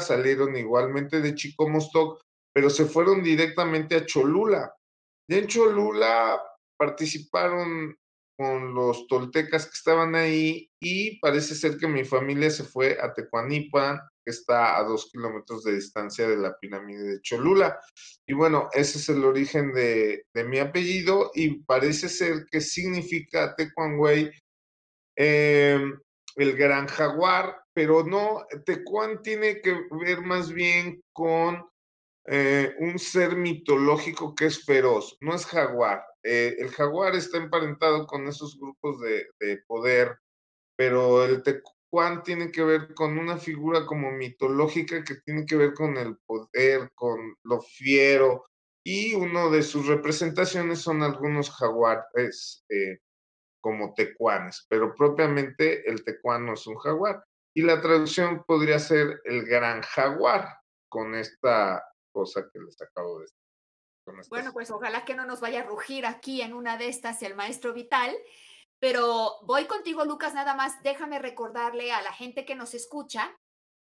[0.01, 2.21] salieron igualmente de Chicomostoc,
[2.55, 4.75] pero se fueron directamente a Cholula.
[5.29, 6.41] Y en Cholula
[6.79, 7.97] participaron
[8.39, 13.13] con los toltecas que estaban ahí y parece ser que mi familia se fue a
[13.13, 17.79] Tecuanipan, está a dos kilómetros de distancia de la pirámide de Cholula.
[18.27, 24.31] Y bueno, ese es el origen de, mi apellido y parece ser que significa Tecuanway
[25.17, 26.01] em,
[26.37, 31.71] el gran jaguar, pero no, Tecuan tiene que ver más bien con
[32.27, 36.05] eh, un ser mitológico que es feroz, no es jaguar.
[36.23, 39.27] Eh, el jaguar está emparentado con esos grupos de,
[39.67, 40.19] poder,
[40.77, 41.43] pero el
[41.91, 46.17] tecuán tiene que ver con una figura como mitológica que tiene que ver con el
[46.19, 48.47] poder, con lo fiero,
[48.85, 52.99] y uno de sus representaciones son algunos jaguares eh,
[53.61, 57.25] como tecuanes, pero propiamente el tecuán no es un jaguar.
[57.55, 60.49] Y la traducción podría ser el gran jaguar
[60.89, 63.37] con esta cosa que les acabo de decir.
[64.29, 67.35] Bueno, pues ojalá que no nos vaya a rugir aquí en una de estas el
[67.35, 68.17] maestro Vital.
[68.81, 73.39] Pero voy contigo, Lucas, nada más déjame recordarle a la gente que nos escucha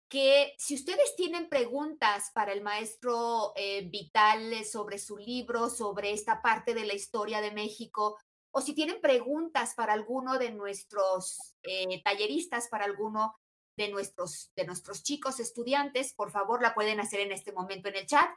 [0.08, 6.44] que si ustedes tienen preguntas para el maestro eh, Vital sobre su libro, sobre esta
[6.44, 8.20] parte de la historia de México,
[8.52, 13.36] o si tienen preguntas para alguno de nuestros eh, talleristas, para alguno
[13.78, 17.96] de nuestros, de nuestros chicos estudiantes, por favor la pueden hacer en este momento en
[17.96, 18.30] el chat.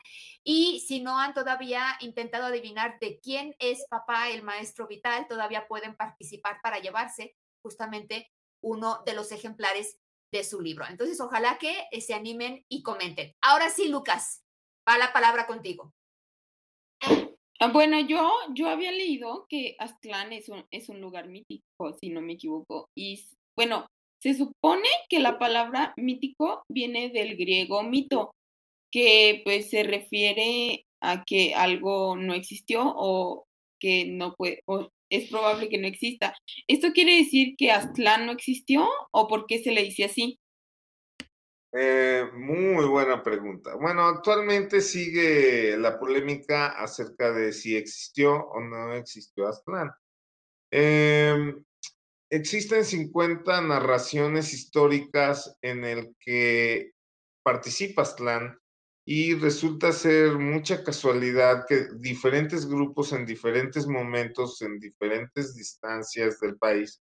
[0.42, 5.68] Y si no han todavía intentado adivinar de quién es papá el maestro vital, todavía
[5.68, 8.30] pueden participar para llevarse justamente
[8.62, 9.98] uno de los ejemplares
[10.32, 10.86] de su libro.
[10.88, 13.34] Entonces, ojalá que eh, se animen y comenten.
[13.42, 14.44] Ahora sí, Lucas,
[14.88, 15.92] va la palabra contigo.
[17.58, 22.10] Ah, bueno, yo, yo había leído que Aztlán es un, es un lugar mítico, si
[22.10, 22.90] no me equivoco.
[22.94, 23.24] Y
[23.56, 23.86] bueno,
[24.18, 28.34] se supone que la palabra mítico viene del griego mito,
[28.90, 33.46] que pues se refiere a que algo no existió o
[33.78, 36.34] que no puede, o es probable que no exista.
[36.66, 40.38] ¿Esto quiere decir que Aztlán no existió o por qué se le dice así?
[41.72, 43.74] Eh, muy buena pregunta.
[43.76, 49.90] Bueno, actualmente sigue la polémica acerca de si existió o no existió Aztlán.
[50.70, 51.54] Eh,
[52.30, 56.92] existen 50 narraciones históricas en el que
[57.42, 58.58] participa Aztlán
[59.04, 66.58] y resulta ser mucha casualidad que diferentes grupos en diferentes momentos, en diferentes distancias del
[66.58, 67.00] país,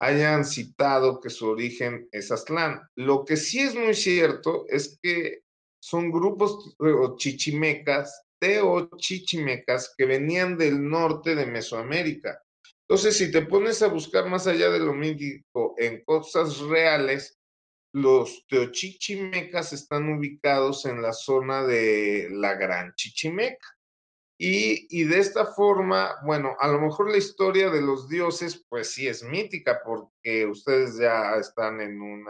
[0.00, 2.80] hayan citado que su origen es Aztlán.
[2.96, 5.42] Lo que sí es muy cierto es que
[5.78, 6.74] son grupos
[7.18, 8.22] chichimecas,
[8.96, 12.42] chichimecas que venían del norte de Mesoamérica
[12.88, 17.36] entonces, si te pones a buscar más allá de lo mítico en cosas reales,
[17.92, 23.66] los teochichimecas están ubicados en la zona de la Gran Chichimeca.
[24.38, 28.92] Y, y, de esta forma, bueno, a lo mejor la historia de los dioses, pues
[28.92, 32.24] sí es mítica, porque ustedes ya están en un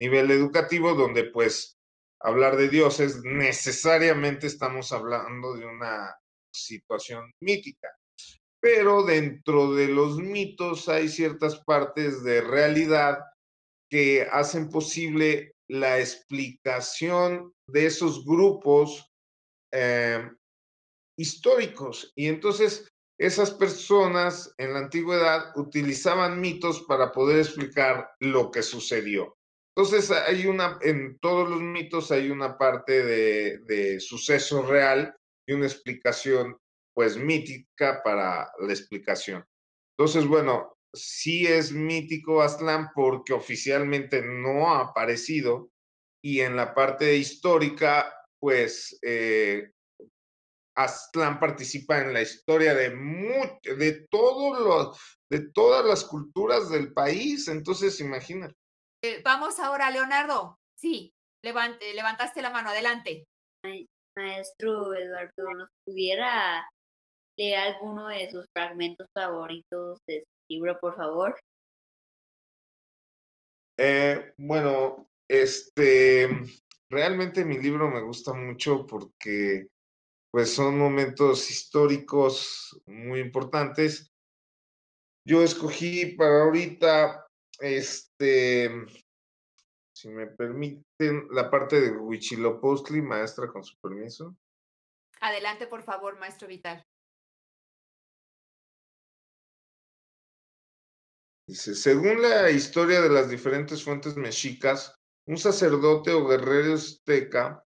[0.00, 1.76] nivel educativo donde pues
[2.20, 6.16] hablar de dioses necesariamente estamos hablando de una
[6.50, 7.88] situación mítica
[8.64, 13.18] pero dentro de los mitos hay ciertas partes de realidad
[13.90, 19.12] que hacen posible la explicación de esos grupos
[19.70, 20.30] eh,
[21.18, 22.10] históricos.
[22.16, 22.88] Y entonces
[23.20, 29.36] esas personas en la antigüedad utilizaban mitos para poder explicar lo que sucedió.
[29.76, 35.14] Entonces hay una, en todos los mitos hay una parte de, de suceso real
[35.46, 36.56] y una explicación
[36.94, 39.44] pues mítica para la explicación.
[39.98, 45.70] Entonces, bueno, sí es mítico Aztlán porque oficialmente no ha aparecido
[46.22, 49.70] y en la parte histórica, pues eh,
[50.76, 52.90] Aztlán participa en la historia de,
[53.76, 57.48] de, todos los, de todas las culturas del país.
[57.48, 58.54] Entonces, imagínate.
[59.02, 60.58] Eh, vamos ahora, Leonardo.
[60.76, 61.12] Sí,
[61.44, 63.26] levante, levantaste la mano, adelante.
[64.16, 66.66] Maestro Eduardo, ¿nos pudiera
[67.36, 71.38] leer alguno de sus fragmentos favoritos de su libro, por favor?
[73.76, 76.28] Eh, bueno, este,
[76.88, 79.68] realmente mi libro me gusta mucho porque
[80.30, 84.12] pues son momentos históricos muy importantes.
[85.26, 87.26] Yo escogí para ahorita,
[87.60, 88.68] este,
[89.94, 94.36] si me permiten, la parte de Huichilopostli, maestra, con su permiso.
[95.20, 96.84] Adelante, por favor, maestro Vital.
[101.46, 104.94] Dice, según la historia de las diferentes fuentes mexicas,
[105.26, 107.62] un sacerdote o guerrero azteca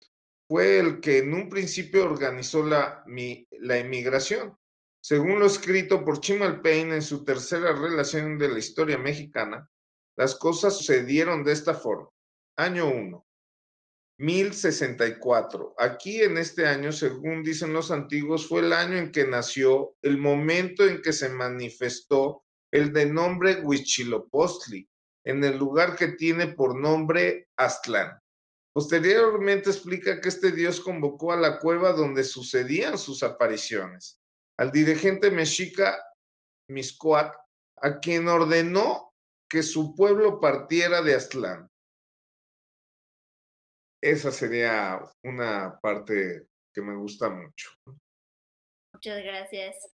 [0.48, 4.58] fue el que en un principio organizó la, emigración.
[5.02, 9.70] Según lo escrito por Chimalpain en su tercera relación de la historia mexicana,
[10.16, 12.10] las cosas sucedieron de esta forma.
[12.58, 13.26] Año 1.
[14.18, 15.76] 1064.
[15.78, 20.18] Aquí en este año, según dicen los antiguos, fue el año en que nació, el
[20.18, 22.45] momento en que se manifestó
[22.76, 24.88] el de nombre Huichilopostli,
[25.26, 28.20] en el lugar que tiene por nombre Aztlán.
[28.74, 34.20] Posteriormente explica que este dios convocó a la cueva donde sucedían sus apariciones,
[34.58, 35.98] al dirigente mexica
[36.70, 37.36] Miscoac,
[37.82, 39.14] a quien ordenó
[39.50, 41.70] que su pueblo partiera de Aztlán
[44.06, 47.72] esa sería una parte que me gusta mucho.
[48.94, 49.95] Muchas gracias.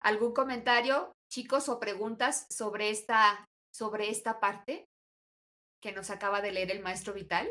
[0.00, 4.88] ¿Algún comentario, chicos, o preguntas sobre esta, sobre esta parte
[5.82, 7.48] que nos acaba de leer el maestro Vital?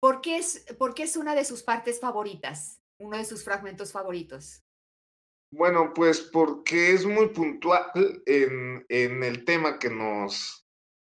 [0.00, 3.92] ¿Por qué es, por qué es una de sus partes favoritas, uno de sus fragmentos
[3.92, 4.62] favoritos?
[5.52, 7.90] Bueno, pues porque es muy puntual
[8.26, 10.66] en, en el tema que nos,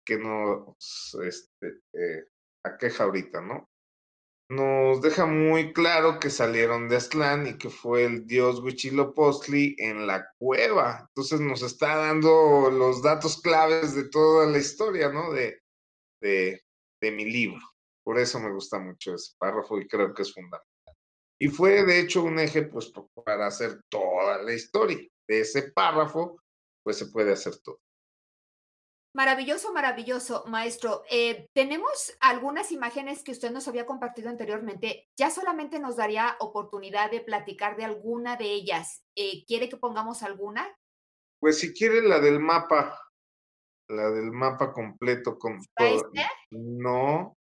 [0.05, 2.27] que nos este, eh,
[2.63, 3.69] aqueja ahorita, ¿no?
[4.55, 10.05] Nos deja muy claro que salieron de Aztlán y que fue el dios Huitzilopochtli en
[10.05, 11.07] la cueva.
[11.09, 15.31] Entonces nos está dando los datos claves de toda la historia, ¿no?
[15.31, 15.59] De,
[16.21, 16.61] de,
[17.01, 17.61] de mi libro.
[18.03, 20.67] Por eso me gusta mucho ese párrafo y creo que es fundamental.
[21.39, 22.91] Y fue de hecho un eje pues
[23.25, 24.99] para hacer toda la historia.
[25.27, 26.37] De ese párrafo
[26.83, 27.79] pues se puede hacer todo.
[29.15, 31.03] Maravilloso, maravilloso, maestro.
[31.07, 35.07] Eh, tenemos algunas imágenes que usted nos había compartido anteriormente.
[35.15, 39.03] Ya solamente nos daría oportunidad de platicar de alguna de ellas.
[39.15, 40.67] Eh, ¿Quiere que pongamos alguna?
[41.39, 42.99] Pues si quiere la del mapa,
[43.87, 45.87] la del mapa completo con todo.
[45.87, 46.27] Este?
[46.49, 47.37] No.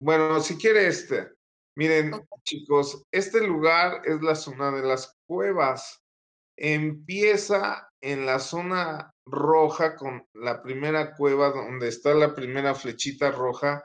[0.00, 1.32] Bueno, si quiere este.
[1.76, 2.12] Miren,
[2.44, 6.00] chicos, este lugar es la zona de las cuevas.
[6.56, 13.84] Empieza en la zona roja con la primera cueva donde está la primera flechita roja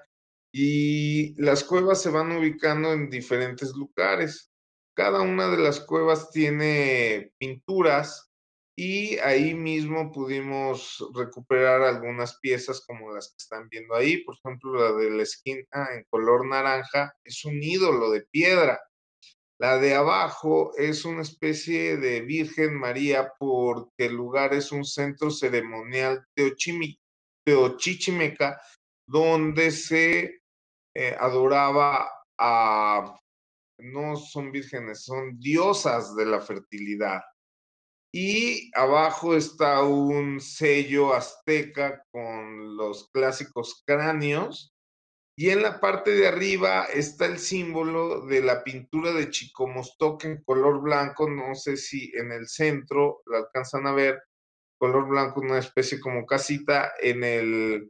[0.52, 4.52] y las cuevas se van ubicando en diferentes lugares.
[4.96, 8.30] Cada una de las cuevas tiene pinturas
[8.76, 14.74] y ahí mismo pudimos recuperar algunas piezas como las que están viendo ahí, por ejemplo
[14.74, 18.80] la de la esquina en color naranja es un ídolo de piedra.
[19.60, 25.30] La de abajo es una especie de Virgen María porque el lugar es un centro
[25.30, 26.26] ceremonial
[27.46, 28.62] teochichimeca
[29.06, 30.42] donde se
[30.96, 33.20] eh, adoraba a,
[33.80, 37.22] no son vírgenes, son diosas de la fertilidad
[38.12, 44.74] y abajo está un sello azteca con los clásicos cráneos.
[45.40, 50.44] Y en la parte de arriba está el símbolo de la pintura de Chicomostoc en
[50.44, 51.30] color blanco.
[51.30, 54.22] No sé si en el centro la alcanzan a ver.
[54.78, 56.92] Color blanco, una especie como casita.
[57.00, 57.90] En, el,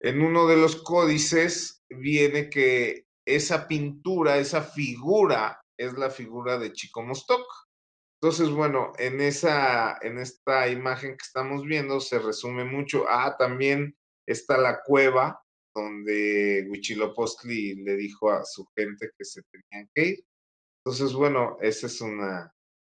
[0.00, 6.74] en uno de los códices viene que esa pintura, esa figura, es la figura de
[6.74, 7.46] Chicomostoc.
[8.20, 13.06] Entonces, bueno, en esa, en esta imagen que estamos viendo se resume mucho.
[13.08, 13.96] Ah, también
[14.26, 15.40] está la cueva
[15.76, 20.26] donde Huichilopostli le dijo a su gente que se tenían que ir.
[20.84, 22.52] Entonces, bueno, esa es una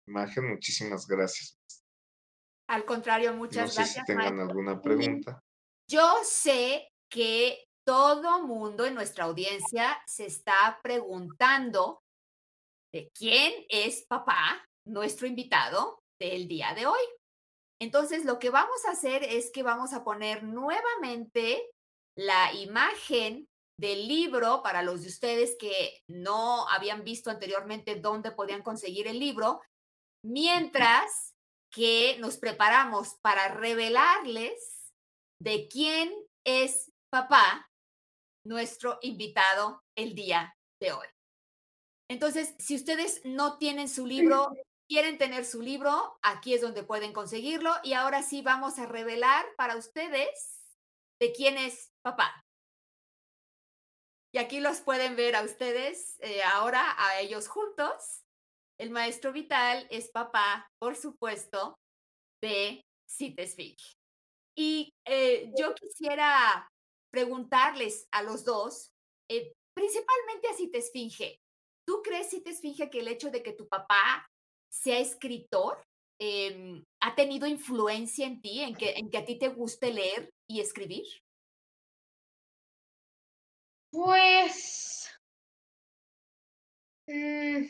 [0.06, 0.50] imagen.
[0.50, 1.58] Muchísimas gracias.
[2.68, 3.78] Al contrario, muchas gracias.
[3.78, 5.40] No sé si tengan alguna pregunta.
[5.88, 12.02] Yo sé que todo mundo en nuestra audiencia se está preguntando
[12.92, 17.00] de quién es papá nuestro invitado del día de hoy.
[17.80, 21.70] Entonces, lo que vamos a hacer es que vamos a poner nuevamente
[22.16, 23.48] la imagen
[23.78, 29.18] del libro para los de ustedes que no habían visto anteriormente dónde podían conseguir el
[29.18, 29.60] libro,
[30.24, 31.34] mientras
[31.70, 34.92] que nos preparamos para revelarles
[35.42, 36.12] de quién
[36.46, 37.68] es papá,
[38.46, 41.06] nuestro invitado el día de hoy.
[42.08, 44.54] Entonces, si ustedes no tienen su libro
[44.88, 47.74] quieren tener su libro, aquí es donde pueden conseguirlo.
[47.82, 50.62] Y ahora sí vamos a revelar para ustedes
[51.20, 52.40] de quién es papá.
[54.32, 58.22] Y aquí los pueden ver a ustedes eh, ahora, a ellos juntos.
[58.78, 61.74] El maestro Vital es papá, por supuesto,
[62.40, 63.78] de Citesfic.
[64.56, 66.68] Y eh, yo quisiera
[67.12, 68.90] preguntarles a los dos,
[69.28, 71.38] eh, principalmente a Citesfinge,
[71.88, 74.28] ¿tú crees, si te esfinge, que el hecho de que tu papá
[74.70, 75.82] sea escritor
[76.20, 78.76] em, ha tenido influencia en ti, en
[79.10, 81.06] que a ti te guste leer y escribir?
[83.90, 85.10] Pues...
[87.08, 87.66] mm,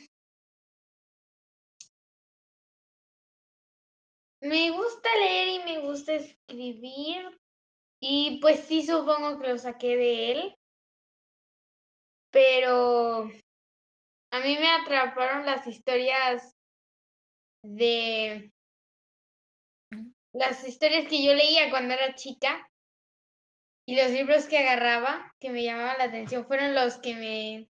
[4.40, 7.38] me gusta leer y me gusta escribir.
[8.00, 10.56] Y pues sí, supongo que lo saqué de él.
[12.30, 13.30] Pero
[14.30, 16.54] a mí me atraparon las historias
[17.62, 18.52] de
[20.32, 22.68] las historias que yo leía cuando era chica
[23.86, 27.68] y los libros que agarraba que me llamaban la atención fueron los que me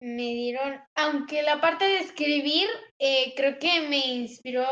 [0.00, 2.68] me dieron, aunque la parte de escribir
[2.98, 4.66] eh, creo que me inspiró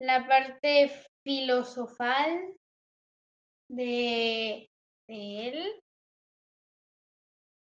[0.00, 0.90] la parte
[1.22, 2.56] filosofal
[3.68, 4.68] de,
[5.06, 5.82] de él.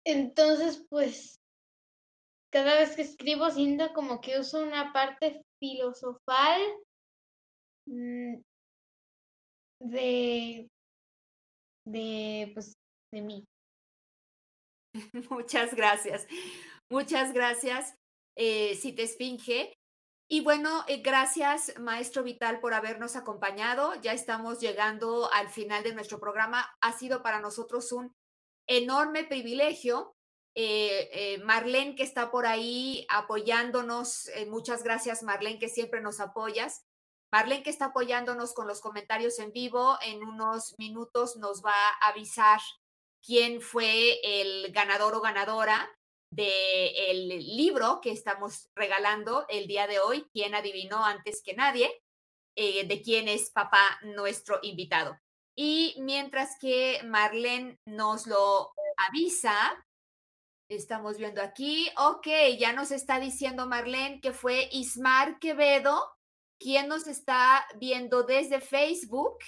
[0.05, 1.41] Entonces, pues,
[2.53, 6.61] cada vez que escribo siento como que uso una parte filosofal
[7.87, 8.43] mm,
[9.91, 10.68] de,
[11.84, 12.74] de, pues,
[13.12, 13.45] de mí.
[15.30, 16.26] Muchas gracias.
[16.89, 17.95] Muchas gracias,
[18.37, 19.76] eh, si te esfinge.
[20.28, 23.95] Y bueno, eh, gracias, maestro Vital, por habernos acompañado.
[24.03, 26.68] Ya estamos llegando al final de nuestro programa.
[26.80, 28.14] Ha sido para nosotros un
[28.68, 30.14] enorme privilegio.
[30.55, 36.87] Eh, Marlene, que está por ahí apoyándonos, muchas gracias, Marlene, que siempre nos apoyas.
[37.33, 42.09] Marlene, que está apoyándonos con los comentarios en vivo, en unos minutos nos va a
[42.09, 42.61] avisar
[43.22, 45.91] quién fue el ganador o ganadora
[46.31, 51.91] del libro que estamos regalando el día de hoy, quién adivinó antes que nadie,
[52.55, 55.18] de quién es papá nuestro invitado.
[55.57, 58.72] Y mientras que Marlene nos lo
[59.09, 59.85] avisa,
[60.70, 62.27] estamos viendo aquí, ok,
[62.59, 66.16] ya nos está diciendo Marlene que fue Ismar Quevedo
[66.59, 69.39] quien nos está viendo desde Facebook,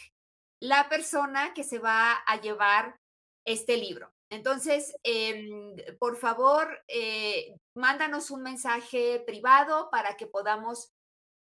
[0.61, 2.99] la persona que se va a llevar
[3.47, 4.13] este libro.
[4.31, 10.93] Entonces, em, por favor, eh, mándanos un mensaje privado para que podamos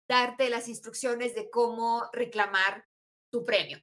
[0.09, 2.85] darte las instrucciones de cómo reclamar
[3.31, 3.81] tu premio.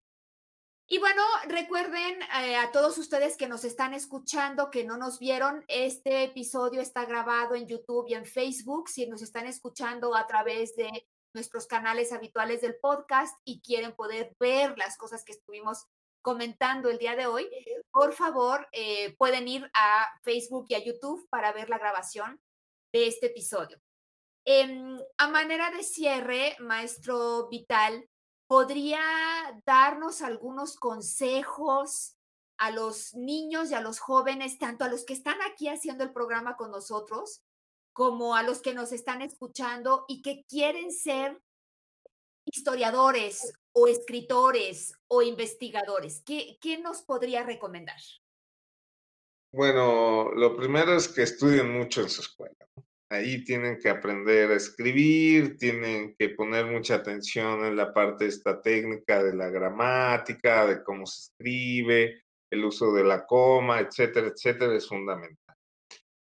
[0.88, 5.64] Y bueno, recuerden eh, a todos ustedes que nos están escuchando, que no nos vieron,
[5.70, 8.90] este episodio está grabado en YouTube y en Facebook.
[8.90, 14.36] Si nos están escuchando a través de nuestros canales habituales del podcast y quieren poder
[14.40, 15.88] ver las cosas que estuvimos
[16.22, 17.50] comentando el día de hoy,
[17.92, 22.40] por favor, eh, pueden ir a Facebook y a YouTube para ver la grabación
[22.94, 23.82] de este episodio.
[24.46, 28.08] Em, a manera de cierre, maestro Vital,
[28.48, 29.02] ¿podría
[29.66, 32.16] darnos algunos consejos
[32.58, 36.14] a los niños y a los jóvenes, tanto a los que están aquí haciendo el
[36.14, 37.42] programa con nosotros,
[37.94, 41.42] como a los que nos están escuchando y que quieren ser
[42.46, 46.22] historiadores o escritores o investigadores?
[46.26, 48.00] ¿Qué, qué nos podría recomendar?
[49.54, 52.56] Bueno, lo primero es que estudien mucho en su escuela.
[53.10, 58.62] Ahí tienen que aprender a escribir, tienen que poner mucha atención en la parte esta
[58.62, 64.76] técnica de la gramática, de cómo se escribe, el uso de la coma, etcétera, etcétera,
[64.76, 65.41] es fundamental.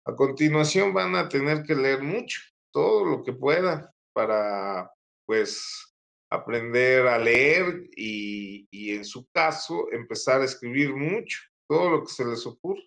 [0.06, 2.40] A continuación van a tener que leer mucho,
[2.72, 4.90] todo lo que puedan para,
[5.26, 5.94] pues,
[6.30, 11.38] aprender a leer y, y en su caso empezar a escribir mucho,
[11.68, 12.82] todo lo que se les ocurra.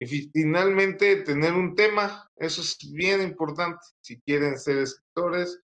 [0.00, 3.84] Y finalmente, tener un tema, eso es bien importante.
[4.00, 5.60] Si quieren ser escritores,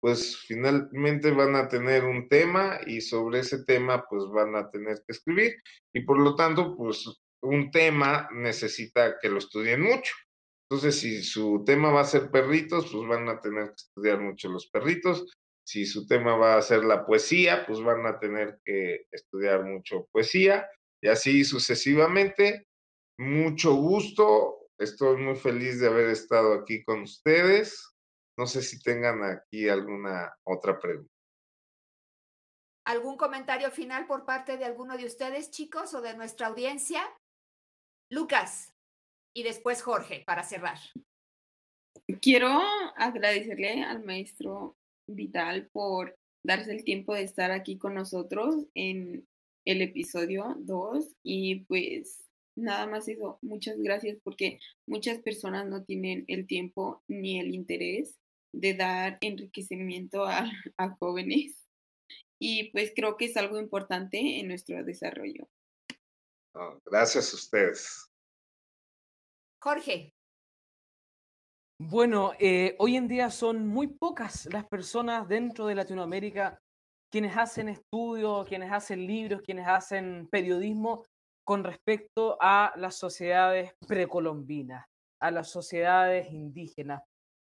[0.00, 5.02] pues finalmente van a tener un tema y sobre ese tema pues van a tener
[5.04, 5.56] que escribir
[5.92, 7.04] y por lo tanto pues
[7.42, 10.14] un tema necesita que lo estudien mucho.
[10.70, 14.50] Entonces si su tema va a ser perritos, pues van a tener que estudiar mucho
[14.50, 15.24] los perritos.
[15.66, 20.06] Si su tema va a ser la poesía, pues van a tener que estudiar mucho
[20.12, 20.68] poesía
[21.02, 22.66] y así sucesivamente
[23.18, 24.68] mucho gusto.
[24.78, 27.94] Estoy muy feliz de haber estado aquí con ustedes.
[28.38, 31.10] No sé si tengan aquí alguna otra pregunta.
[32.86, 37.02] ¿Algún comentario final por parte de alguno de ustedes, chicos, o de nuestra audiencia?
[38.10, 38.72] Lucas
[39.34, 40.78] y después Jorge, para cerrar.
[42.20, 42.48] Quiero
[42.96, 44.76] agradecerle al maestro
[45.06, 49.26] Vital por darse el tiempo de estar aquí con nosotros en
[49.66, 52.24] el episodio 2 y pues
[52.56, 58.18] nada más eso, muchas gracias porque muchas personas no tienen el tiempo ni el interés
[58.52, 61.68] de dar enriquecimiento a, a jóvenes
[62.40, 65.48] y pues creo que es algo importante en nuestro desarrollo.
[66.54, 68.07] Oh, gracias a ustedes.
[69.60, 70.14] Jorge.
[71.80, 76.60] Bueno, eh, hoy en día son muy pocas las personas dentro de Latinoamérica
[77.10, 81.04] quienes hacen estudios, quienes hacen libros, quienes hacen periodismo
[81.44, 84.84] con respecto a las sociedades precolombinas,
[85.20, 87.02] a las sociedades indígenas.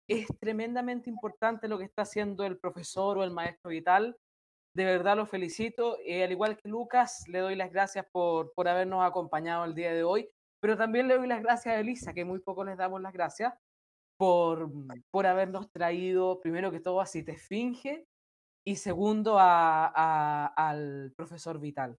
[0.08, 4.16] Es tremendamente importante lo que está haciendo el profesor o el maestro Vital.
[4.74, 5.98] De verdad lo felicito.
[6.04, 9.92] Eh, al igual que Lucas, le doy las gracias por, por habernos acompañado el día
[9.92, 10.30] de hoy,
[10.60, 13.54] pero también le doy las gracias a Elisa, que muy poco les damos las gracias,
[14.18, 14.70] por,
[15.10, 18.04] por habernos traído, primero que todo, a Cite Esfinge
[18.66, 21.96] y segundo a, a- al profesor Vital.